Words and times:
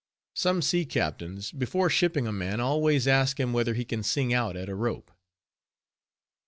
Some 0.33 0.63
sea 0.63 0.83
captains, 0.83 1.51
before 1.51 1.87
shipping 1.91 2.25
a 2.25 2.31
man, 2.31 2.59
always 2.59 3.07
ask 3.07 3.39
him 3.39 3.53
whether 3.53 3.75
he 3.75 3.85
can 3.85 4.01
sing 4.01 4.33
out 4.33 4.57
at 4.57 4.67
a 4.67 4.73
rope. 4.73 5.11